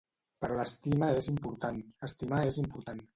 [0.43, 3.05] Però l'estima és important, estimar és important.